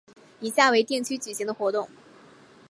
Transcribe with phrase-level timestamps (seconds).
[0.39, 1.87] 以下为定期举行的活动